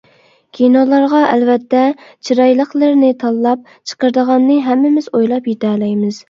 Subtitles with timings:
[0.59, 1.83] كىنولارغا ئەلۋەتتە
[2.29, 6.19] چىرايلىقلىرىنى تاللاپ چىقىرىدىغاننى ھەممىمىز ئويلاپ يىتەلەيمىز.